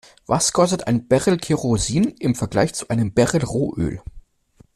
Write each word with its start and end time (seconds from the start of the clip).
Was 0.25 0.49
kostet 0.51 0.87
ein 0.87 1.07
Barrel 1.07 1.37
Kerosin 1.37 2.05
im 2.17 2.33
Vergleich 2.33 2.73
zu 2.73 2.87
einem 2.87 3.13
Barrel 3.13 3.43
Rohöl? 3.45 4.01